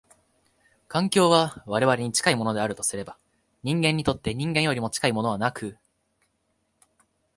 [0.87, 3.19] 環境は我々に近いものであるとすれば、
[3.61, 5.77] 人間にとって人間よりも近いものはなく、